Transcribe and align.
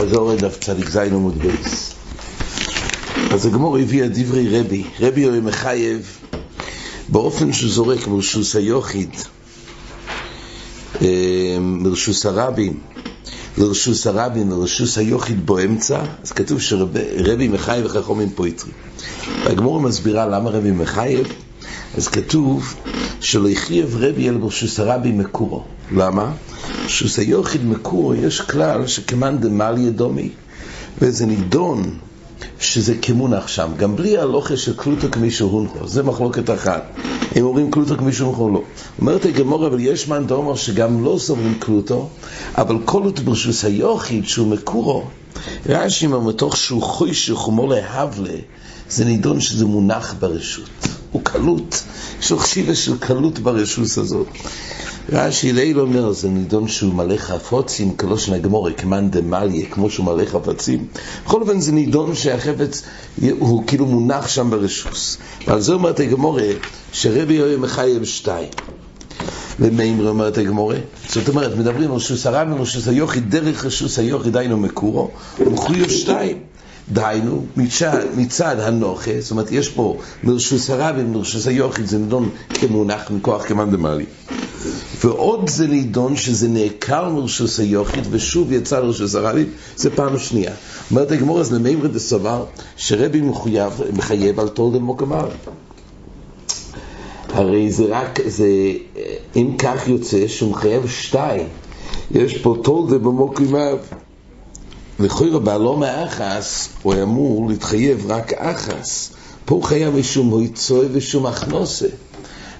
בזורי 0.00 0.36
דף 0.36 0.58
צדיק 0.60 0.90
זין 0.90 1.14
עמוד 1.14 1.38
בייס. 1.38 1.94
אז 3.30 3.46
הגמור 3.46 3.78
הביא 3.78 4.04
את 4.04 4.18
דברי 4.18 4.60
רבי, 4.60 4.84
רבי 5.00 5.24
הוא 5.24 5.40
מחייב 5.40 6.18
באופן 7.08 7.52
שהוא 7.52 7.70
זורק 7.70 8.06
מרשוס 8.06 8.56
היוחיד, 8.56 9.10
אה, 11.02 11.56
מרשוס 11.60 12.26
הרבים, 12.26 12.80
לרשוס 13.58 14.06
הרבים, 14.06 14.50
לרשוס 14.50 14.98
היוחיד 14.98 15.46
באמצע, 15.46 16.02
אז 16.22 16.32
כתוב 16.32 16.60
שרבי 16.60 17.48
מחייב 17.48 17.86
וחכומים 17.86 18.30
פויטרי. 18.30 18.72
והגמור 19.44 19.80
מסבירה 19.80 20.26
למה 20.26 20.50
רבי 20.50 20.70
מחייב, 20.70 21.26
אז 21.94 22.08
כתוב 22.08 22.74
שלא 23.20 23.48
יחייב 23.48 23.96
רבי 24.00 24.28
אל 24.28 24.36
ברשוס 24.36 24.80
הרבים 24.80 25.18
מקורו. 25.18 25.64
למה? 25.92 26.32
ברשוס 26.82 27.18
היוחיד 27.18 27.64
מקורו 27.64 28.14
יש 28.14 28.40
כלל 28.40 28.86
שכמאן 28.86 29.38
דמל 29.38 29.74
ידומי, 29.78 30.30
וזה 30.98 31.26
נידון 31.26 31.98
שזה 32.60 32.94
כמונח 33.02 33.48
שם, 33.48 33.70
גם 33.76 33.96
בלי 33.96 34.18
הלוכה 34.18 34.56
של 34.56 34.76
קלוטו 34.76 35.10
כמי 35.12 35.30
שהונחו, 35.30 35.88
זה 35.88 36.02
מחלוקת 36.02 36.50
אחת. 36.50 36.82
הם 37.34 37.44
אומרים 37.44 37.70
קלוטו 37.70 37.96
כמי 37.96 38.12
שהונחו 38.12 38.50
לא. 38.50 38.62
אומרת 39.00 39.24
הגמור, 39.24 39.66
אבל 39.66 39.80
יש 39.80 40.08
מאן 40.08 40.26
דאמר 40.26 40.56
שגם 40.56 41.04
לא 41.04 41.16
סוברים 41.18 41.54
קלוטו, 41.58 42.08
אבל 42.58 42.76
עוד 42.86 43.20
ברשוס 43.20 43.64
היוחיד 43.64 44.26
שהוא 44.26 44.48
מקורו, 44.48 45.04
רש"י 45.66 46.06
אומר 46.06 46.20
מתוך 46.20 46.56
שהוא 46.56 46.82
חוישך 46.82 47.48
ומולה 47.48 47.90
הבלה, 47.90 48.38
זה 48.90 49.04
נידון 49.04 49.40
שזה 49.40 49.64
מונח 49.64 50.14
ברשות. 50.18 50.89
הוא 51.32 51.40
קלוט, 51.40 51.74
יש 52.20 52.30
לו 52.30 52.38
חשיבה 52.38 52.74
של 52.74 52.98
קלוט 52.98 53.38
ברשוס 53.38 53.98
הזאת. 53.98 54.26
רש"י 55.12 55.52
ליל 55.52 55.80
אומר, 55.80 56.12
זה 56.12 56.28
נידון 56.28 56.68
שהוא 56.68 56.94
מלא 56.94 57.16
חפוצים, 57.16 57.96
כלושן 57.96 58.32
הגמורי, 58.32 58.74
כמאן 58.74 59.10
דמליה, 59.10 59.66
כמו 59.66 59.90
שהוא 59.90 60.06
מלא 60.06 60.24
חפצים. 60.24 60.86
בכל 61.24 61.40
אופן 61.40 61.60
זה 61.60 61.72
נידון 61.72 62.14
שהחפץ 62.14 62.82
הוא 63.38 63.64
כאילו 63.66 63.86
מונח 63.86 64.28
שם 64.28 64.50
ברשוס. 64.50 65.16
ועל 65.46 65.60
זה 65.60 65.72
אומרת 65.72 66.00
הגמורי, 66.00 66.52
שרבי 66.92 67.34
יהיה 67.34 67.56
מחייב 67.56 68.04
שתיים. 68.04 68.48
ומימר 69.60 70.08
אומרת 70.08 70.38
הגמורה, 70.38 70.76
זאת 71.08 71.28
אומרת, 71.28 71.56
מדברים 71.56 71.90
על 71.90 71.96
רשוס 71.96 72.26
הרבי 72.26 72.52
ורשוס 72.52 72.88
היוכי, 72.88 73.20
דרך 73.20 73.64
רשוס 73.64 73.98
היוכי, 73.98 74.30
דיינו 74.30 74.56
מקורו, 74.56 75.10
ומחויב 75.38 75.90
שתיים. 75.90 76.49
דהיינו, 76.92 77.44
מצד, 77.56 78.04
מצד 78.16 78.56
הנוכה, 78.60 79.10
זאת 79.20 79.30
אומרת, 79.30 79.52
יש 79.52 79.68
פה 79.68 79.98
מרשוס 80.24 80.70
הרבי 80.70 81.02
ומרשוס 81.02 81.46
היוכי, 81.46 81.86
זה 81.86 81.98
נדון 81.98 82.30
כמונח 82.48 83.10
מכוח 83.10 83.46
כמאן 83.46 83.70
דמליה. 83.70 84.06
ועוד 85.04 85.48
זה 85.48 85.66
נידון 85.66 86.16
שזה 86.16 86.48
נעקר 86.48 87.08
מרשוס 87.08 87.60
היוחיד 87.60 88.04
ושוב 88.10 88.52
יצא 88.52 88.80
לרשוס 88.80 89.14
הרבי, 89.14 89.44
זה 89.76 89.90
פעם 89.90 90.18
שנייה. 90.18 90.52
אומרת 90.90 91.10
הגמור 91.10 91.40
אז 91.40 91.52
למימר 91.52 91.86
דסבר 91.86 92.44
שרבי 92.76 93.20
מחויב, 93.20 93.72
מחייב 93.96 94.40
על 94.40 94.48
תולדה 94.48 94.78
מוקמיו. 94.78 95.28
הרי 97.32 97.72
זה 97.72 97.84
רק, 97.88 98.20
זה, 98.26 98.48
אם 99.36 99.56
כך 99.58 99.88
יוצא 99.88 100.28
שהוא 100.28 100.50
מחייב 100.50 100.88
שתיים, 100.88 101.46
יש 102.10 102.38
פה 102.38 102.56
תולדה 102.62 102.98
במוקמיו. 102.98 103.78
לכוי 105.00 105.30
בעלו 105.30 105.76
מאחס, 105.76 106.68
הוא 106.82 106.94
אמור 107.02 107.48
להתחייב 107.48 108.04
רק 108.08 108.32
אחס. 108.32 109.12
פה 109.44 109.54
הוא 109.54 109.62
חייב 109.62 109.94
משום 109.96 110.28
הויצוי 110.28 110.86
ושום 110.92 111.26
הכנוסה. 111.26 111.86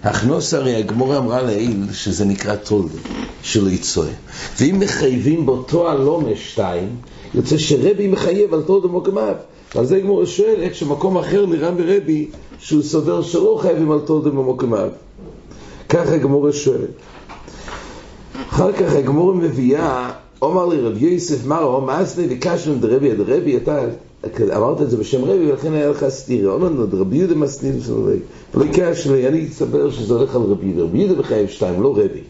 הכנוס 0.02 0.54
הרי 0.54 0.74
הגמורה 0.74 1.18
אמרה 1.18 1.42
לעיל 1.42 1.86
שזה 1.92 2.24
נקרא 2.24 2.56
תולדה 2.56 2.98
של 3.42 3.72
יצואה. 3.72 4.12
ואם 4.58 4.76
מחייבים 4.78 5.46
באותו 5.46 5.90
הלומה 5.90 6.30
שתיים, 6.36 6.88
יוצא 7.34 7.58
שרבי 7.58 8.08
מחייב 8.08 8.54
על 8.54 8.62
תולדה 8.62 8.88
מוקמיו. 8.88 9.34
ועל 9.74 9.86
זה 9.86 9.96
הגמורה 9.96 10.26
שואלת 10.26 10.74
שמקום 10.74 11.18
אחר 11.18 11.46
נראה 11.46 11.70
ברבי 11.70 12.28
שהוא 12.58 12.82
סובר 12.82 13.22
שלא 13.22 13.58
חייבים 13.62 13.92
על 13.92 14.00
תולדה 14.00 14.30
במוקמיו. 14.30 14.88
ככה 15.88 16.14
הגמורה 16.14 16.52
שואלת. 16.52 16.90
אחר 18.50 18.72
כך 18.72 18.92
הגמורה 18.92 19.34
מביאה, 19.34 20.10
אומר 20.42 20.66
לי 20.66 20.80
רבי 20.80 21.06
יוסף 21.06 21.46
מרו, 21.46 21.80
מאסני 21.80 22.26
וקשנו 22.30 22.74
דרבי 22.74 23.10
עד 23.10 23.20
רבי, 23.20 23.56
אתה 23.56 23.84
אמרת 24.56 24.82
את 24.82 24.90
זה 24.90 24.96
בשם 24.96 25.24
רבי, 25.24 25.50
ולכן 25.50 25.72
היה 25.72 25.90
לך 25.90 26.04
סתירה. 26.08 26.52
אומר 26.52 26.68
לנו, 26.68 26.86
רבי 26.92 27.16
יהודה 27.16 27.34
מסנין 27.34 27.80
של 27.86 27.92
רבי. 27.92 28.18
אבל 28.54 28.66
עיקר 28.66 28.94
שלי, 28.94 29.28
אני 29.28 29.48
אסבר 29.48 29.90
שזה 29.90 30.14
הולך 30.14 30.34
על 30.34 30.42
רבי 30.42 30.66
יהודה. 30.66 30.82
רבי 30.82 30.98
יהודה 30.98 31.22
בחייב 31.22 31.48
שתיים, 31.48 31.82
לא 31.82 31.90
רבי. 31.90 32.20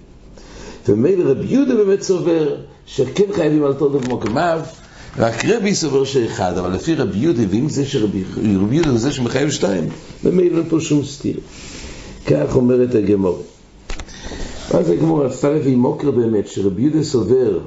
ומילא 0.89 1.31
רבי 1.31 1.47
יהודה 1.49 1.75
באמת 1.75 2.03
סובר 2.03 2.57
שכן 2.87 3.33
חייבים 3.33 3.65
על 3.65 3.75
תולדה 3.75 3.99
במוקמיו, 3.99 4.61
רק 5.19 5.45
רבי 5.45 5.75
סובר 5.75 6.05
שאחד, 6.05 6.59
אבל 6.59 6.73
לפי 6.73 6.95
רבי 6.95 7.19
יהודה, 7.19 7.43
ואם 7.51 7.69
זה 7.69 7.87
שרבי 7.87 8.23
יהודה 8.71 8.97
זה 8.97 9.13
שמחייב 9.13 9.51
שתיים, 9.51 9.89
במילא 10.25 10.59
אין 10.59 10.69
פה 10.69 10.81
שום 10.81 11.05
סתירה. 11.05 11.41
כך 12.27 12.57
אומרת 12.57 12.95
הגמורה. 12.95 13.39
אז 14.71 14.91
הגמורה 14.91 15.27
עשתה 15.27 15.51
לפי 15.51 15.75
מוקר 15.75 16.11
באמת, 16.11 16.49
שרבי 16.49 16.83
יהודה 16.83 17.03
סובר 17.03 17.59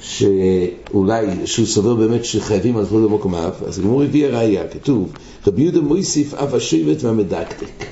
שאולי, 0.00 1.26
שהוא 1.44 1.66
סובר 1.66 1.94
באמת 1.94 2.24
שחייבים 2.24 2.76
על 2.76 2.86
תולדה 2.86 3.06
במוקמיו, 3.06 3.50
אז 3.66 3.78
הגמור 3.78 4.02
הביא 4.02 4.26
הראייה, 4.26 4.68
כתוב, 4.68 5.12
רבי 5.46 5.62
יהודה 5.62 5.80
מויסיף 5.80 6.34
אף 6.34 6.54
השבט 6.54 7.02
והמדקדק. 7.02 7.84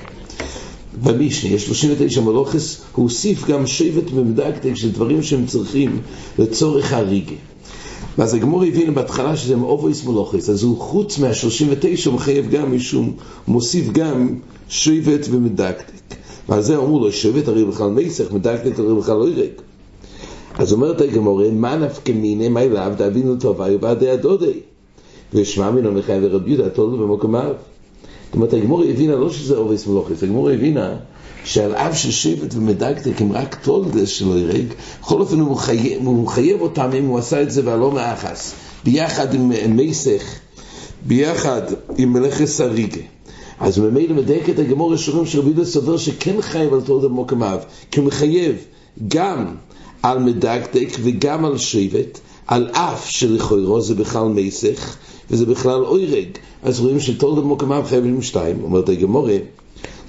במשנה, 1.03 1.51
יש 1.51 1.65
39 1.65 2.21
מלוכס, 2.21 2.81
הוא 2.95 3.03
הוסיף 3.03 3.47
גם 3.47 3.67
שבט 3.67 4.11
ומדקדק 4.13 4.75
של 4.75 4.91
דברים 4.91 5.23
שהם 5.23 5.45
צריכים 5.45 6.01
לצורך 6.39 6.93
הריגה. 6.93 7.35
ואז 8.17 8.33
הגמור 8.33 8.63
הבין 8.63 8.93
בהתחלה 8.93 9.37
שזה 9.37 9.55
מאובויס 9.55 10.05
מלוכס, 10.05 10.49
אז 10.49 10.63
הוא 10.63 10.77
חוץ 10.79 11.19
מה-39 11.19 12.09
מחייב 12.09 12.49
גם 12.49 12.75
משום, 12.75 13.13
מוסיף 13.47 13.91
גם 13.91 14.35
שבט 14.69 15.27
ומדקדק. 15.31 16.15
ועל 16.49 16.61
זה 16.61 16.77
אמרו 16.77 16.99
לו, 16.99 17.11
שבט 17.11 17.47
הרי 17.47 17.65
בכלל 17.65 17.89
מסך, 17.89 18.31
מדקדק 18.31 18.79
הרי 18.79 18.95
בכלל 18.95 19.15
לא 19.15 19.29
ירק. 19.29 19.61
אז 20.57 20.73
אומרת 20.73 21.01
הגמורה, 21.01 21.51
מה 21.51 21.75
נפקא 21.75 22.11
מיני, 22.11 22.49
מה 22.49 22.61
אליו, 22.61 22.93
דאבינו 22.97 23.35
טובה, 23.35 23.67
ובעדי 23.71 24.09
הדודי. 24.09 24.59
ושמע 25.33 25.71
מינו 25.71 25.91
מחייב 25.91 26.23
לרבי 26.23 26.51
יהודה, 26.51 26.69
תולדו 26.69 26.97
במקומיו. 26.97 27.53
זאת 28.25 28.35
אומרת, 28.35 28.53
הגמורה 28.53 28.85
הבינה 28.85 29.15
לא 29.15 29.29
שזה 29.29 29.57
אובייס 29.57 29.87
מלוכס, 29.87 30.23
הגמורה 30.23 30.53
הבינה 30.53 30.95
שעל 31.45 31.75
אף 31.75 31.97
ששבט 31.97 32.55
ומדקדק 32.55 33.21
הם 33.21 33.31
רק 33.31 33.55
תולדס 33.63 34.09
שלא 34.09 34.39
ירג, 34.39 34.65
בכל 35.01 35.21
אופן 35.21 35.39
הוא 35.39 35.51
מחייב, 35.51 36.05
הוא 36.05 36.23
מחייב 36.23 36.61
אותם 36.61 36.89
אם 36.97 37.05
הוא 37.05 37.19
עשה 37.19 37.41
את 37.41 37.51
זה 37.51 37.61
והלא 37.65 37.91
מאחס, 37.91 38.53
ביחד 38.83 39.33
עם 39.33 39.51
מסך, 39.75 40.23
ביחד 41.07 41.61
עם 41.97 42.13
מלאכס 42.13 42.61
הריגה. 42.61 43.01
אז 43.59 43.79
ממילא 43.79 44.15
מדייק 44.15 44.49
את 44.49 44.59
הגמור 44.59 44.93
השורים 44.93 45.25
שרבי 45.25 45.47
יהודה 45.47 45.65
סובר 45.65 45.97
שכן 45.97 46.41
חייב 46.41 46.73
על 46.73 46.81
תולדה 46.81 47.07
במוקמיו, 47.07 47.59
כי 47.91 47.99
הוא 47.99 48.07
מחייב 48.07 48.55
גם 49.07 49.45
על 50.03 50.19
מדקדק 50.19 50.89
וגם 51.03 51.45
על 51.45 51.57
שבט, 51.57 52.19
על 52.47 52.69
אף 52.71 53.09
שלכאורה 53.09 53.81
זה 53.81 53.95
בכלל 53.95 54.27
מסך, 54.27 54.95
וזה 55.31 55.45
בכלל 55.45 55.85
אוירג. 55.85 56.27
אז 56.63 56.79
רואים 56.79 56.99
שתולדה 56.99 57.41
במוקמיו 57.41 57.83
חייבים 57.87 58.21
שתיים. 58.21 58.63
אומרת 58.63 58.89
הגמורה, 58.89 59.37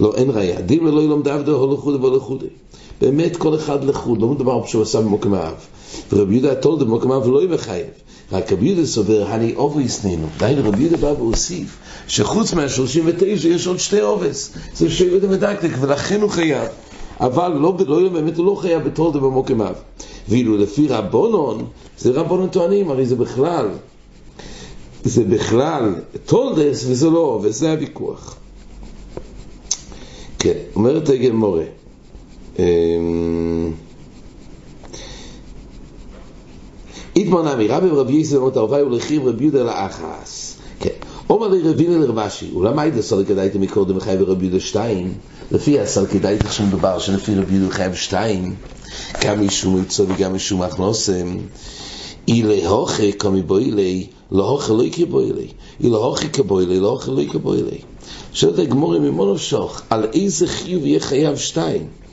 לא, 0.00 0.14
אין 0.16 0.30
ראייה. 0.30 0.60
דין 0.60 0.86
ולא 0.86 1.00
ילום 1.00 1.22
דעבדו 1.22 1.78
ולא 1.86 2.16
לחודה. 2.16 2.46
באמת 3.00 3.36
כל 3.36 3.54
אחד 3.54 3.84
לחוד, 3.84 4.22
לא 4.22 4.28
מדבר 4.28 4.66
שהוא 4.66 4.82
עשה 4.82 5.00
במוקמיו. 5.00 5.52
ורבי 6.12 6.34
יהודה 6.34 6.54
תולדה 6.54 6.84
במוקמיו 6.84 7.32
לא 7.32 7.38
יהיה 7.38 7.54
מחייב. 7.54 7.86
רק 8.32 8.52
רבי 8.52 8.66
יהודה 8.66 8.86
סובר, 8.86 9.26
הני 9.28 9.54
אובויס 9.54 10.04
נינו. 10.04 10.26
די 10.38 10.54
רבי 10.56 10.82
יהודה 10.82 10.96
בא 10.96 11.06
והוסיף, 11.06 11.78
שחוץ 12.08 12.52
מה-39 12.52 13.24
יש 13.46 13.66
עוד 13.66 13.78
שתי 13.78 14.02
אובס. 14.02 14.52
זה 14.74 14.90
שבט 14.90 15.24
המדקדק, 15.24 15.70
ולכן 15.80 16.20
הוא 16.20 16.30
חייב. 16.30 16.68
אבל 17.20 17.52
לא, 17.52 17.76
לא, 17.86 18.08
באמת 18.08 18.36
הוא 18.36 18.46
לא 18.46 18.54
חייב 18.54 18.82
בתולדה 18.82 19.18
במוקמיו. 19.18 19.74
ואילו 20.28 20.56
לפי 20.56 20.88
רבונון, 20.88 21.66
זה 21.98 22.10
רבונון 22.10 22.48
טוענים, 22.48 22.90
הרי 22.90 23.06
זה 23.06 23.16
בכלל, 23.16 23.68
זה 25.04 25.24
בכלל 25.24 25.94
תולדס 26.26 26.84
וזה 26.88 27.10
לא, 27.10 27.40
וזה 27.42 27.72
הוויכוח. 27.72 28.36
כן, 30.38 30.58
אומרת 30.76 31.08
הגמורה. 31.08 31.64
איתמר 37.16 37.54
נמי, 37.54 37.68
רבי 37.68 37.90
ורבי 37.90 38.12
יסף 38.12 38.36
אמרת 38.36 38.56
הווי 38.56 38.82
ולחיב 38.82 39.26
רבי 39.26 39.44
יהודה 39.44 39.62
לאחס. 39.62 40.56
כן. 40.84 40.90
אומר 41.30 41.48
לי 41.48 41.60
רבינה 41.70 41.98
לרבשי, 41.98 42.50
אולי 42.54 42.74
מה 42.74 42.82
היית 42.82 43.00
סולק 43.00 43.28
כדאית 43.28 43.54
מקודם 43.54 44.00
חייב 44.00 44.22
רבי 44.22 44.44
יהודה 44.46 44.60
שתיים? 44.60 45.14
לפי 45.50 45.80
הסל 45.80 46.06
כדאית 46.06 46.44
עכשיו 46.44 46.66
מדובר 46.66 46.98
שלפי 46.98 47.34
רבי 47.34 47.54
יהודה 47.54 47.74
חייב 47.74 47.94
שתיים, 47.94 48.54
גם 49.24 49.46
משום 49.46 49.82
יצוא 49.82 50.04
וגם 50.08 50.34
משום 50.34 50.62
הכנוסם. 50.62 51.36
אילי 52.28 52.66
הוכה 52.66 53.12
כמי 53.18 53.42
בוילי, 53.42 54.06
לא 54.32 54.48
הוכה 54.48 54.72
לא 54.72 54.84
כבוילי. 54.92 55.46
אילי 55.80 55.96
הוכה 55.96 56.28
כבוילי, 56.28 56.80
לא 56.80 56.88
הוכה 56.88 57.10
לא 57.10 57.22
כבוילי. 57.32 57.78
שואלת 58.32 58.58
הגמורים 58.58 59.02
ממון 59.02 59.38
שוך, 59.38 59.82
על 59.90 60.06
איזה 60.14 60.46
חיוב 60.46 60.86
יהיה 60.86 61.00
חייב 61.00 61.36
שתיים? 61.36 62.03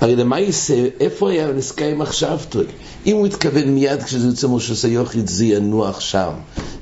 הרי 0.00 0.16
למעשה, 0.16 0.86
איפה 1.00 1.30
היה 1.30 1.52
נזכאי 1.52 1.94
מחשבתו? 1.94 2.60
אם 3.06 3.16
הוא 3.16 3.26
התכוון 3.26 3.68
מיד 3.68 4.02
כשזה 4.02 4.26
יוצא 4.26 4.48
משה 4.48 4.88
יוכית, 4.88 5.28
זה 5.28 5.44
ינוח 5.44 6.00
שם, 6.00 6.30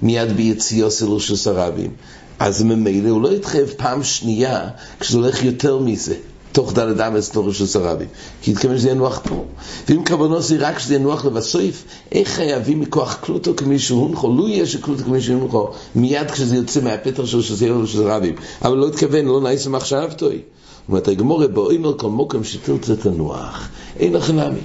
מיד 0.02 0.32
ביציאו 0.32 0.90
של 0.90 1.06
רשוס 1.10 1.46
הרבים. 1.46 1.90
אז 2.38 2.62
ממילא 2.62 3.08
הוא 3.08 3.22
לא 3.22 3.28
יתחייב 3.28 3.68
פעם 3.76 4.02
שנייה 4.02 4.68
כשזה 5.00 5.18
הולך 5.18 5.44
יותר 5.44 5.78
מזה. 5.78 6.14
תוך 6.52 6.72
דלת 6.72 7.00
אמס 7.00 7.30
תוך 7.30 7.46
רשוס 7.46 7.76
הרבים. 7.76 8.08
כי 8.42 8.50
התכוון 8.50 8.78
שזה 8.78 8.90
ינוח 8.90 9.20
פה. 9.28 9.44
ואם 9.88 10.04
כוונו 10.04 10.40
זה 10.40 10.56
רק 10.60 10.78
שזה 10.78 10.94
ינוח 10.94 11.24
לבסוף, 11.24 11.84
איך 12.12 12.28
חייבים 12.28 12.80
מכוח 12.80 13.18
קלוטו 13.22 13.56
כמי 13.56 13.78
שהונחו? 13.78 14.28
לו 14.28 14.48
יש 14.48 14.76
קלוטו 14.76 15.04
כמי 15.04 15.20
שהונחו, 15.20 15.70
מיד 15.94 16.30
כשזה 16.30 16.56
יוצא 16.56 16.80
מהפתח 16.80 17.24
של 17.24 17.38
רשוס 17.38 18.00
הרבים. 18.00 18.34
אבל 18.62 18.76
לא 18.76 18.88
התכוון, 18.88 19.26
לא 19.26 19.40
נעיס 19.40 19.66
מחשבתוי. 19.66 20.40
אומרת 20.88 21.08
הגמורה 21.08 21.48
באוימר 21.48 21.98
כל 21.98 22.10
מוקם 22.10 22.44
שתרצה 22.44 22.96
תנוח, 22.96 23.68
אין 23.98 24.12
לך 24.12 24.30
נמי. 24.30 24.60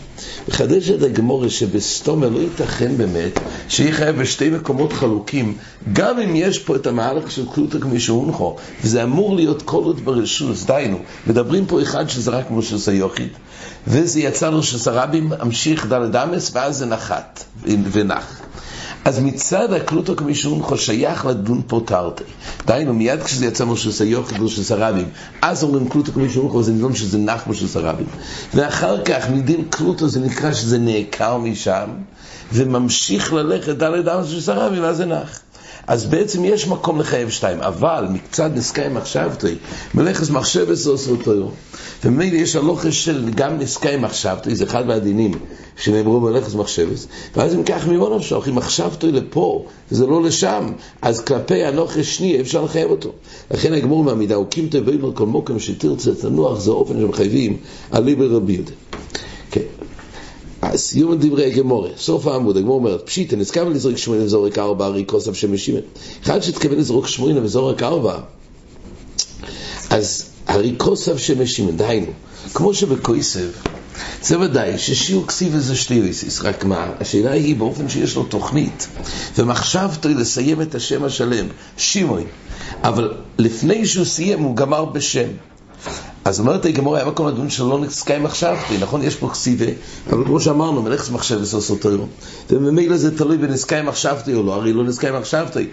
מחדשת 0.47 1.01
הגמורה 1.03 1.49
שבסתומר 1.49 2.29
לא 2.29 2.39
ייתכן 2.39 2.97
באמת 2.97 3.39
שיהיה 3.69 3.93
חייב 3.93 4.21
בשתי 4.21 4.49
מקומות 4.49 4.93
חלוקים, 4.93 5.57
גם 5.93 6.19
אם 6.19 6.35
יש 6.35 6.59
פה 6.59 6.75
את 6.75 6.87
המהלך 6.87 7.31
של 7.31 7.45
קלוטה 7.53 7.79
כמי 7.79 7.99
שהונחו, 7.99 8.55
וזה 8.83 9.03
אמור 9.03 9.35
להיות 9.35 9.61
כל 9.61 9.83
עוד 9.83 10.05
ברשוס, 10.05 10.63
דיינו, 10.65 10.97
מדברים 11.27 11.65
פה 11.65 11.81
אחד 11.81 12.09
שזה 12.09 12.31
רק 12.31 12.47
כמו 12.47 12.61
שזה 12.61 12.93
יוחיד, 12.93 13.29
וזה 13.87 14.19
יצא 14.19 14.49
לו 14.49 14.63
שסרבים 14.63 15.31
המשיך 15.39 15.87
דלת 15.87 16.15
אמס, 16.15 16.51
ואז 16.53 16.77
זה 16.77 16.85
נחת 16.85 17.43
ונח. 17.91 18.41
אז 19.05 19.19
מצד 19.19 19.73
הקלוטו 19.73 20.15
כמישהו 20.15 20.77
שייך 20.77 21.25
לדון 21.25 21.61
פה 21.67 21.81
תרתי. 21.85 22.23
דהיינו, 22.65 22.93
מיד 22.93 23.23
כשזה 23.23 23.45
יצא 23.45 23.65
משה 23.65 23.91
סיוך 23.91 24.29
של 24.47 24.63
סרבים, 24.63 25.09
אז 25.41 25.63
אומרים 25.63 25.89
קלוטו 25.89 26.11
כמישהו 26.11 26.63
זה 26.63 26.71
נדון 26.71 26.95
שזה 26.95 27.17
נח 27.17 27.47
משה 27.47 27.67
סרבים. 27.67 28.05
ואחר 28.53 29.03
כך 29.03 29.29
מדין 29.29 29.65
קלוטו 29.69 30.07
זה 30.07 30.19
נקרא 30.19 30.53
שזה 30.53 30.77
נעקר 30.77 31.37
משם, 31.37 31.89
וממשיך 32.53 33.33
ללכת 33.33 33.75
דלת 33.75 34.05
דם 34.05 34.21
של 34.29 34.41
סרבים, 34.41 34.83
ואז 34.83 34.97
זה 34.97 35.05
נח. 35.05 35.42
אז 35.87 36.05
בעצם 36.05 36.45
יש 36.45 36.67
מקום 36.67 36.99
לחייב 36.99 37.29
שתיים, 37.29 37.61
אבל 37.61 38.07
מקצת 38.09 38.51
נזכאי 38.53 38.89
מחשבתי, 38.89 39.55
מלאכס 39.93 40.29
מחשבת 40.29 40.77
זה 40.77 40.89
עושה 40.89 41.11
אותו. 41.11 41.51
ומילא 42.03 42.35
יש 42.35 42.55
הלוכה 42.55 42.91
של 42.91 43.29
גם 43.35 43.59
נזכאי 43.59 43.97
מחשבתי, 43.97 44.55
זה 44.55 44.63
אחד 44.63 44.87
מהדינים 44.87 45.31
שנאמרו 45.77 46.19
מלאכס 46.19 46.53
מחשבת, 46.55 46.97
ואז 47.35 47.55
אם 47.55 47.63
כך 47.63 47.87
ממון 47.87 48.13
אפשר, 48.13 48.39
אם 48.49 48.55
מחשבתי 48.55 49.11
לפה, 49.11 49.65
וזה 49.91 50.07
לא 50.07 50.23
לשם, 50.23 50.71
אז 51.01 51.19
כלפי 51.19 51.63
הלוכה 51.63 52.03
שני 52.03 52.41
אפשר 52.41 52.63
לחייב 52.63 52.91
אותו. 52.91 53.11
לכן 53.51 53.73
הגמור 53.73 54.03
מהמידה, 54.03 54.35
הוא 54.35 54.47
קימתו 54.47 54.85
ואימר 54.85 55.11
כל 55.13 55.25
מוקם 55.25 55.59
שתרצה 55.59 56.15
תנוח, 56.15 56.59
זה 56.59 56.71
האופן 56.71 56.99
שמחייבים 56.99 57.57
על 57.91 58.03
ליבר 58.03 58.35
רבי 58.35 58.53
יהודה. 58.53 58.71
סיום 60.75 61.15
דברי 61.19 61.45
הגמורה, 61.45 61.89
סוף 61.97 62.27
העמוד, 62.27 62.57
הגמור 62.57 62.75
אומרת, 62.75 63.05
פשיטה, 63.05 63.35
נזכר 63.35 63.69
לזרוק 63.69 63.97
שמונה 63.97 64.23
וזורק 64.23 64.57
ארבע, 64.57 64.85
הרי 64.85 65.03
כוסף 65.07 65.33
שמשימן. 65.33 65.79
אחד 66.23 66.39
שהתכוון 66.39 66.77
לזרוק 66.77 67.07
שמונה 67.07 67.43
וזורק 67.43 67.83
ארבע, 67.83 68.19
אז 69.89 70.25
הרי 70.47 70.73
כוסף 70.77 71.17
שמשימן, 71.17 71.77
דהיינו, 71.77 72.11
כמו 72.53 72.73
שבכויסב, 72.73 73.47
זה 74.23 74.39
ודאי 74.39 74.77
ששיעור 74.77 75.27
כסיב 75.27 75.57
זה 75.57 75.75
שתי 75.75 75.93
יויסיס, 75.93 76.41
רק 76.41 76.65
מה, 76.65 76.91
השאלה 76.99 77.31
היא 77.31 77.55
באופן 77.55 77.89
שיש 77.89 78.15
לו 78.15 78.23
תוכנית, 78.23 78.87
ומחשבתו 79.37 80.09
לסיים 80.09 80.61
את 80.61 80.75
השם 80.75 81.03
השלם, 81.03 81.45
שימוי, 81.77 82.23
אבל 82.83 83.13
לפני 83.37 83.85
שהוא 83.85 84.05
סיים 84.05 84.39
הוא 84.39 84.55
גמר 84.55 84.85
בשם. 84.85 85.27
אז 86.25 86.39
אומרת 86.39 86.65
הגמורה, 86.65 86.99
היה 86.99 87.07
מקום 87.07 87.27
לדון 87.27 87.49
שלא 87.49 87.79
נזכאי 87.79 88.19
מחשבתי, 88.19 88.77
נכון? 88.79 89.03
יש 89.03 89.15
פה 89.15 89.29
כסיבה, 89.29 89.65
אבל 90.09 90.25
כמו 90.25 90.39
שאמרנו, 90.39 90.81
מלאכס 90.81 91.09
מחשב 91.09 91.39
וסוסוטרו, 91.41 92.05
וממילא 92.49 92.97
זה 92.97 93.17
תלוי 93.17 93.37
בנזכאי 93.37 93.81
מחשבתי 93.81 94.33
או 94.33 94.43
לא, 94.43 94.53
הרי 94.53 94.73
לא 94.73 94.83
נזכאי 94.83 95.11
מחשבתי. 95.11 95.67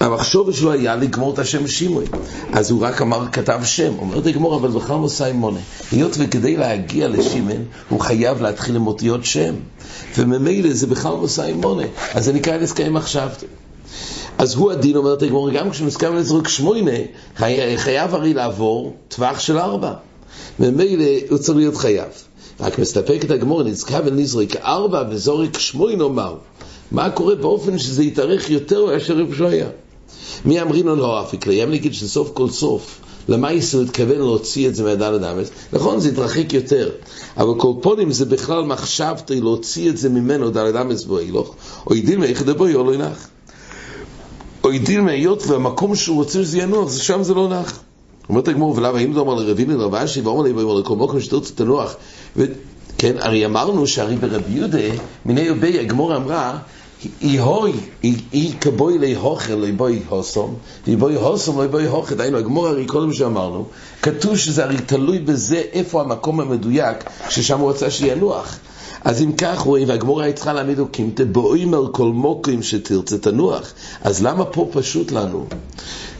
המחשוב 0.00 0.52
שלו 0.52 0.72
היה 0.72 0.96
לגמור 0.96 1.34
את 1.34 1.38
השם 1.38 1.66
שימוי. 1.66 2.04
אז 2.52 2.70
הוא 2.70 2.82
רק 2.82 3.02
אמר, 3.02 3.26
כתב 3.32 3.60
שם. 3.64 3.92
אומרת 3.98 4.26
הגמור, 4.26 4.56
אבל 4.56 4.68
בכלל 4.68 4.96
מוסי 4.96 5.32
מונה. 5.34 5.60
היות 5.92 6.16
וכדי 6.18 6.56
להגיע 6.56 7.08
לשימן, 7.08 7.62
הוא 7.88 8.00
חייב 8.00 8.42
להתחיל 8.42 8.76
עם 8.76 8.86
אותיות 8.86 9.24
שם. 9.24 9.54
וממילא 10.16 10.72
זה 10.72 10.86
בכלל 10.86 11.12
מוסי 11.12 11.52
מונה. 11.52 11.86
אז 12.14 12.24
זה 12.24 12.32
נקרא 12.32 12.58
נזכאי 12.58 12.88
מחשבתי. 12.88 13.46
אז 14.38 14.54
הוא 14.54 14.72
הדין, 14.72 14.96
אומרת 14.96 15.22
הגמור, 15.22 15.50
גם 15.50 15.70
כשמסכם 15.70 16.14
לזרוק 16.14 16.48
שמונה, 16.48 16.90
חייב 17.76 18.14
הרי 18.14 18.34
לעבור 18.34 18.96
טווח 19.08 19.40
של 19.40 19.58
ארבע. 19.58 19.92
וממילא 20.60 21.04
הוא 21.30 21.38
צריך 21.38 21.58
להיות 21.58 21.76
חייב. 21.76 22.08
רק 22.60 22.78
מסתפק 22.78 23.20
את 23.24 23.30
הגמור, 23.30 23.62
נזכה 23.62 23.98
ונזרק 24.04 24.56
ארבע 24.56 25.04
וזורק 25.10 25.58
שמונה 25.58 25.96
נאמר. 25.96 26.34
מה 26.90 27.10
קורה 27.10 27.34
באופן 27.34 27.78
שזה 27.78 28.04
יתארך 28.04 28.50
יותר 28.50 28.86
מאשר 28.86 29.20
איפה 29.20 29.34
שהוא 29.34 29.48
היה? 29.48 29.68
מי 30.44 30.62
אמרים 30.62 30.86
לנו 30.86 30.96
לא 30.96 31.22
אפיק? 31.22 31.46
להם 31.46 31.70
להגיד 31.70 31.94
שסוף 31.94 32.30
כל 32.34 32.50
סוף, 32.50 33.00
למה 33.28 33.48
הוא 33.50 33.82
התכוון 33.82 34.18
להוציא 34.18 34.68
את 34.68 34.74
זה 34.74 34.84
מהדל 34.84 35.14
אדמס? 35.14 35.50
נכון, 35.72 36.00
זה 36.00 36.08
יתרחק 36.08 36.52
יותר, 36.52 36.90
אבל 37.36 37.60
כל 37.60 37.72
פונים 37.82 38.12
זה 38.12 38.24
בכלל 38.24 38.64
מחשבתי 38.64 39.40
להוציא 39.40 39.90
את 39.90 39.98
זה 39.98 40.08
ממנו 40.08 40.50
דל 40.50 40.66
אדמס 40.66 41.04
בו 41.04 41.18
אילוך, 41.18 41.54
או 41.86 41.94
ידיל 41.94 42.18
מאיך 42.18 42.42
דבוי 42.42 42.74
או 42.74 42.84
לא 42.84 42.94
ינח. 42.94 43.28
או 44.68 44.72
ידיל 44.72 45.00
מהיות 45.00 45.46
והמקום 45.46 45.96
שהוא 45.96 46.16
רוצה 46.16 46.32
שזה 46.32 46.58
ינוח, 46.58 46.88
זה 46.88 47.02
שם 47.02 47.22
זה 47.22 47.34
לא 47.34 47.48
נח. 47.48 47.80
אומרת 48.28 48.48
הגמור, 48.48 48.74
ולאו 48.76 48.96
האם 48.96 49.12
זה 49.12 49.20
אומר 49.20 49.34
לרביני 49.34 49.74
לרב 49.74 49.94
אשי, 49.94 50.20
ואומר 50.20 50.42
לי, 50.42 50.52
ואומר 50.52 50.74
לכל 50.74 50.96
מקום 50.96 51.20
שתרצה 51.20 51.54
תנוח. 51.54 51.96
כן, 52.98 53.16
הרי 53.18 53.46
אמרנו 53.46 53.86
שהרי 53.86 54.16
ברבי 54.16 54.52
יהודה, 54.52 54.78
מיני 55.26 55.40
יובי, 55.40 55.78
הגמור 55.78 56.16
אמרה, 56.16 56.58
אי 57.22 57.38
הוי, 57.38 57.72
אי 58.32 58.52
כבוי 58.60 58.98
לי 58.98 59.14
הוכר, 59.14 59.56
לא 59.56 59.66
בוי 59.76 60.02
הוסום, 60.08 60.54
ובוי 60.88 61.14
הוסום, 61.14 61.60
לא 61.60 61.66
בוי 61.66 61.86
הוכר, 61.86 62.14
דהיינו, 62.14 62.38
הגמור 62.38 62.68
הרי 62.68 62.86
קודם 62.86 63.12
שאמרנו, 63.12 63.64
כתוב 64.02 64.36
שזה 64.36 64.64
הרי 64.64 64.76
תלוי 64.86 65.18
בזה 65.18 65.62
איפה 65.72 66.00
המקום 66.00 66.40
המדויק 66.40 66.96
ששם 67.28 67.60
הוא 67.60 67.70
רצה 67.70 67.90
שינוח. 67.90 68.58
אז 69.04 69.22
אם 69.22 69.32
כך 69.32 69.58
רואים, 69.58 69.88
והגמורה 69.88 70.24
היא 70.24 70.34
צריכה 70.34 70.52
להעמיד 70.52 70.78
הוקים, 70.78 71.10
תבואים 71.14 71.74
על 71.74 71.86
כל 71.92 72.08
מוקים 72.08 72.62
שתרצה 72.62 73.18
תנוח. 73.18 73.72
אז 74.02 74.22
למה 74.22 74.44
פה 74.44 74.68
פשוט 74.72 75.12
לנו? 75.12 75.46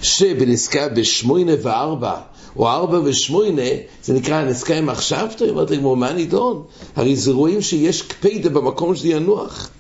שבנזכה 0.03 0.89
בשמונה 0.89 1.53
וארבע, 1.63 2.15
או 2.57 2.69
ארבע 2.69 3.01
ושמונה, 3.05 3.63
זה 4.05 4.13
נקרא 4.13 4.45
נזכה 4.45 4.75
עם 4.75 4.87
מחשבתו, 4.87 5.45
אמרתי 5.45 5.77
לגמור, 5.77 5.97
מה 5.97 6.13
נידון? 6.13 6.63
הרי 6.97 7.17
זה 7.17 7.33
רואים 7.33 7.63
שיש 7.63 8.03
קפידה 8.03 8.51
במקום 8.51 8.95
שזה 8.95 9.09
ינוח. 9.09 9.71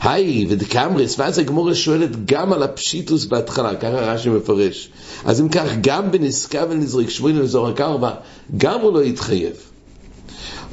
היי, 0.00 0.46
ודקמרס, 0.48 1.18
ואז 1.18 1.38
הגמורה 1.38 1.74
שואלת 1.74 2.24
גם 2.26 2.52
על 2.52 2.62
הפשיטוס 2.62 3.24
בהתחלה, 3.24 3.74
ככה 3.74 3.88
רש"י 3.88 4.28
מפרש. 4.28 4.88
אז 5.24 5.40
אם 5.40 5.48
כך, 5.48 5.68
גם 5.80 6.10
בנזקה 6.10 6.64
ונזריק 6.70 7.10
שמונה 7.10 7.42
וזורק 7.42 7.80
ארבע, 7.80 8.10
גם 8.56 8.80
הוא 8.80 8.92
לא 8.92 9.04
יתחייב. 9.04 9.52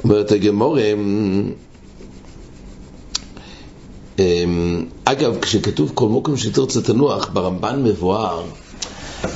אומרת 0.04 0.32
הגמורה, 0.32 0.82
אמ, 4.18 4.86
אגב, 5.04 5.38
כשכתוב 5.40 5.90
כל 5.94 6.08
מוקם 6.08 6.36
שתרצה 6.36 6.82
תנוח, 6.82 7.30
ברמב"ן 7.32 7.82
מבואר, 7.84 8.42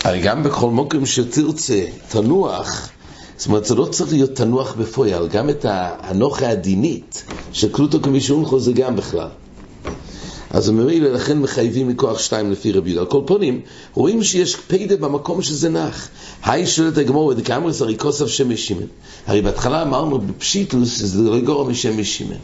הרי 0.05 0.21
גם 0.21 0.43
בכל 0.43 0.71
מוקם 0.71 1.07
שתרצה 1.07 1.85
תנוח, 2.09 2.89
זאת 3.37 3.47
אומרת, 3.47 3.65
זה 3.65 3.75
לא 3.75 3.85
צריך 3.85 4.13
להיות 4.13 4.35
תנוח 4.35 4.75
בפויל, 4.75 5.27
גם 5.27 5.51
את 5.51 5.67
הנוחה 5.69 6.49
הדינית 6.49 7.25
של 7.53 7.73
קלוטו 7.73 8.03
כמישהו 8.03 8.61
זה 8.61 8.73
גם 8.73 8.97
בכלל. 8.97 9.29
אז 10.57 10.71
ממילא 10.71 11.09
לכן 11.09 11.39
מחייבים 11.39 11.89
מכוח 11.89 12.19
שתיים 12.19 12.53
לפי 12.53 12.73
רבי 12.73 12.91
יהודה. 12.91 13.01
על 13.01 13.07
כל 13.07 13.21
פונים, 13.27 13.61
רואים 13.95 14.23
שיש 14.23 14.57
פיידה 14.57 14.97
במקום 14.97 15.43
שזה 15.43 15.69
נח. 15.69 16.09
היי 16.43 16.67
שואלת 16.67 16.99
הגמור, 16.99 17.27
ודקאמרס 17.27 17.83
הרי 17.83 17.99
כוסף 17.99 18.27
שם 18.27 18.51
משימן. 18.51 18.87
הרי 19.27 19.43
בהתחלה 19.43 19.83
אמרנו 19.83 20.19
בפשיטוס 20.19 20.99
שזה 20.99 21.23
לא 21.23 21.37
יגורם 21.37 21.71
משם 21.71 22.01
משימן. 22.01 22.37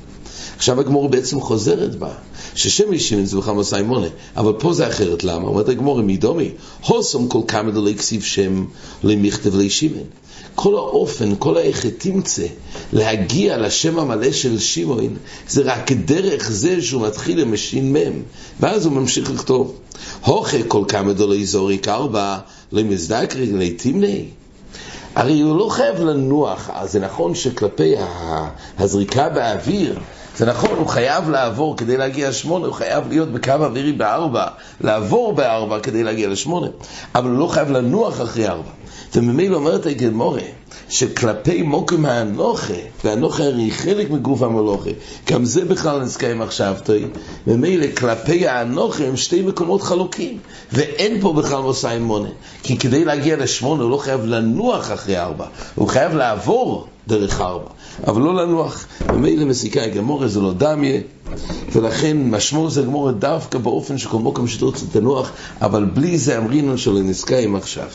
עכשיו 0.57 0.81
הגמור 0.81 1.09
בעצם 1.09 1.41
חוזרת 1.41 1.95
בה, 1.95 2.11
ששם 2.55 2.93
ישימן 2.93 3.25
זה 3.25 3.37
בכלל 3.37 3.55
מסי 3.55 3.83
מונה, 3.83 4.07
אבל 4.37 4.53
פה 4.59 4.73
זה 4.73 4.89
אחרת, 4.89 5.25
למה? 5.25 5.49
אומרת 5.49 5.69
הגמור, 5.69 6.03
מי 6.03 6.17
דומי? 6.17 6.51
הוסום 6.87 7.29
כל 7.29 7.41
כמה 7.49 7.71
דולי 7.71 7.95
כסיב 7.95 8.23
שם 8.23 8.65
למכתב 9.05 9.57
לישימן. 9.57 10.03
כל 10.55 10.75
האופן, 10.75 11.35
כל 11.39 11.57
האיך 11.57 11.87
תמצא 11.87 12.47
להגיע 12.93 13.59
לשם 13.59 13.99
המלא 13.99 14.33
של 14.33 14.59
שמעון, 14.59 15.17
זה 15.49 15.63
רק 15.65 15.93
דרך 15.93 16.51
זה 16.51 16.83
שהוא 16.83 17.07
מתחיל 17.07 17.39
עם 17.39 17.93
מם, 17.93 18.23
ואז 18.61 18.87
הוא 18.87 18.93
ממשיך 18.93 19.31
לכתוב. 19.31 19.75
הוכה 20.25 20.63
כל 20.69 20.85
כמה 20.89 21.13
דולי 21.13 21.47
זוריק 21.47 21.89
ארבע, 21.89 22.39
למזדקרי 22.73 23.53
לתמני. 23.53 24.25
הרי 25.15 25.41
הוא 25.41 25.59
לא 25.59 25.69
חייב 25.69 26.01
לנוח, 26.01 26.71
אז 26.73 26.93
זה 26.93 27.01
נכון 27.01 27.35
שכלפי 27.35 27.95
הזריקה 28.79 29.29
באוויר, 29.29 29.99
זה 30.37 30.47
נכון, 30.47 30.79
הוא 30.79 30.87
חייב 30.87 31.31
לעבור 31.31 31.77
כדי 31.77 31.97
להגיע 31.97 32.29
לשמונה, 32.29 32.67
הוא 32.67 32.75
חייב 32.75 33.09
להיות 33.09 33.29
בקו 33.33 33.53
אווירי 33.53 33.93
בארבע, 33.93 34.47
לעבור 34.81 35.33
בארבע 35.33 35.81
כדי 35.81 36.03
להגיע 36.03 36.29
לשמונה, 36.29 36.67
אבל 37.15 37.31
הוא 37.31 37.39
לא 37.39 37.47
חייב 37.47 37.71
לנוח 37.71 38.21
אחרי 38.21 38.49
ארבע. 38.49 38.71
וממילא 39.15 39.57
אומרת 39.57 39.87
הגמורה, 39.87 40.41
שכלפי 40.89 41.63
מוקם 41.63 42.05
האנוכה, 42.07 42.75
והאנוכה 43.05 43.45
הרי 43.45 43.71
חלק 43.71 44.11
מגוף 44.11 44.43
המלוכה, 44.43 44.91
גם 45.31 45.45
זה 45.45 45.65
בכלל 45.65 46.01
נזכאים 46.01 46.43
עכשיו, 46.43 46.75
ומילא 47.47 47.87
כלפי 47.97 48.49
האנוכה 48.49 49.05
הם 49.05 49.17
שתי 49.17 49.43
מקומות 49.43 49.83
חלוקים, 49.83 50.39
ואין 50.73 51.21
פה 51.21 51.33
בכלל 51.33 51.61
מוסאי 51.61 51.99
מונה, 51.99 52.29
כי 52.63 52.79
כדי 52.79 53.05
להגיע 53.05 53.37
לשמונה 53.37 53.83
הוא 53.83 53.91
לא 53.91 53.97
חייב 53.97 54.25
לנוח 54.25 54.93
אחרי 54.93 55.19
ארבע, 55.19 55.47
הוא 55.75 55.89
חייב 55.89 56.15
לעבור 56.15 56.87
דרך 57.09 57.41
ארבע, 57.41 57.71
אבל 58.07 58.23
לא 58.23 58.35
לנוח, 58.35 58.87
ומילא 59.15 59.45
מסיקה 59.45 59.87
גמורה 59.87 60.29
זה 60.29 60.41
לא 60.41 60.53
דמיה, 60.53 61.01
ולכן 61.73 62.31
משמור 62.31 62.71
זה 62.71 62.83
גמורה 62.83 63.13
דווקא 63.13 63.59
באופן 63.59 63.99
שכל 63.99 64.19
מוקם 64.19 64.49
שתרצו 64.49 64.87
תנוח, 64.93 65.31
אבל 65.61 65.85
בלי 65.85 66.19
זה 66.19 66.39
אמרינון 66.39 66.79
של 66.79 66.97
הנזכאים 66.97 67.57
עכשיו. 67.57 67.87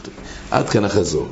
עד 0.51 0.69
כאן 0.69 0.85
החזור. 0.85 1.27